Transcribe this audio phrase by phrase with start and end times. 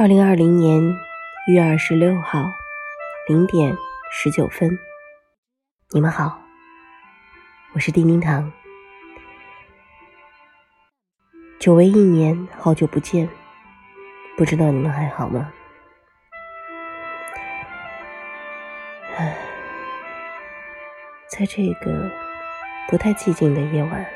[0.00, 0.80] 二零二零年
[1.48, 2.48] 一月二十六号
[3.26, 3.76] 零点
[4.12, 4.78] 十九分，
[5.90, 6.40] 你们好，
[7.74, 8.52] 我是丁丁糖。
[11.58, 13.28] 久违一年，好久不见，
[14.36, 15.52] 不知道你们还好吗？
[19.16, 19.36] 唉，
[21.26, 22.08] 在这个
[22.88, 24.06] 不太寂静的夜晚，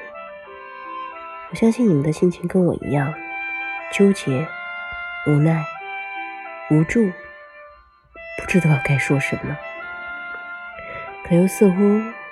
[1.51, 3.13] 我相信你们的心情跟我一样，
[3.93, 4.47] 纠结、
[5.27, 5.61] 无奈。
[6.73, 7.13] 无助，
[8.39, 9.55] 不知道该说什么，
[11.29, 11.83] 可又似乎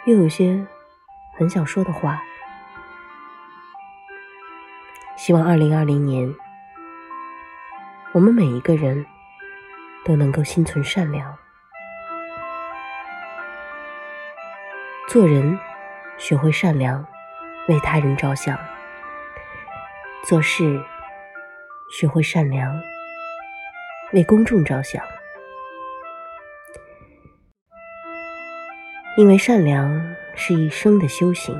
[0.07, 0.67] 又有些
[1.37, 2.23] 很想说的话。
[5.15, 6.35] 希望二零二零年，
[8.13, 9.05] 我们每一个人
[10.07, 11.37] 都能够心存善良，
[15.07, 15.59] 做人
[16.17, 17.07] 学会善良，
[17.69, 18.57] 为他人着想；
[20.25, 20.83] 做事
[21.91, 22.90] 学会善良。
[24.13, 25.05] 为公众着想，
[29.17, 31.55] 因为善良是一生的修行。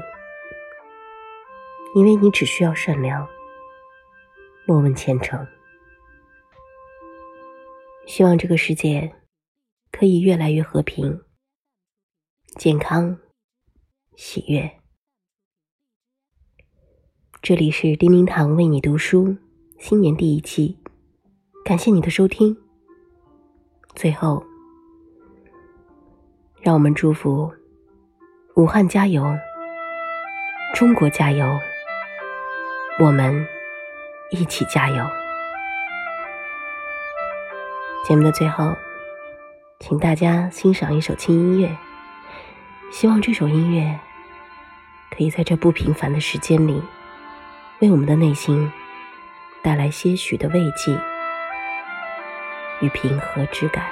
[1.95, 3.29] 因为你只需要善良，
[4.67, 5.47] 莫问前程。
[8.07, 9.13] 希望这个世界
[9.93, 11.23] 可以越来越和平、
[12.57, 13.17] 健康、
[14.17, 14.69] 喜悦。
[17.43, 19.37] 这里是丁丁堂为你读书，
[19.79, 20.80] 新年第一期。
[21.63, 22.57] 感谢你的收听。
[23.95, 24.43] 最后，
[26.63, 27.53] 让我们祝福
[28.57, 29.37] 武汉加油，
[30.75, 31.47] 中国加油，
[32.99, 33.47] 我们
[34.31, 35.05] 一起加油。
[38.05, 38.75] 节目的最后，
[39.81, 41.77] 请大家欣赏一首轻音乐，
[42.91, 44.01] 希望这首音乐
[45.11, 46.83] 可以在这不平凡的时间里，
[47.81, 48.73] 为我们的内心
[49.63, 50.99] 带来些许的慰藉。
[52.81, 53.85] 与平和之感。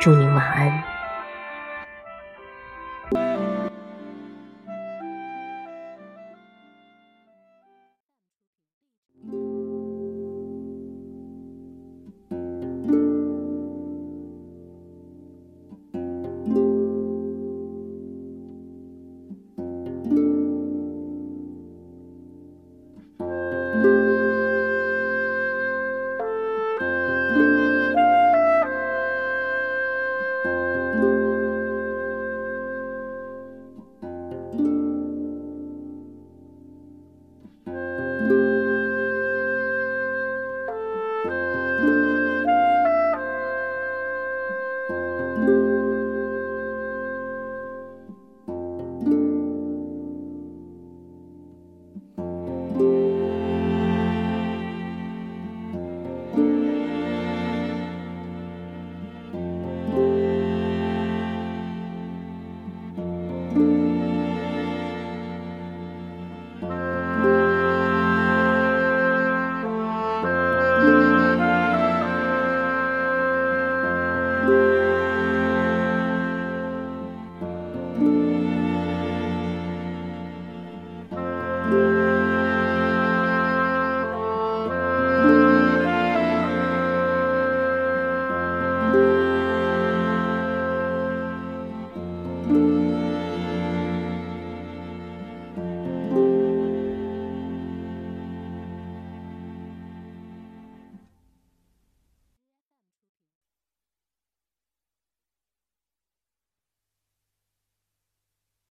[0.00, 0.99] 祝您晚安。